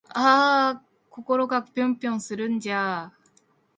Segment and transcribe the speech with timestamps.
[0.13, 3.35] あぁ〜心がぴょんぴょんするんじゃぁ〜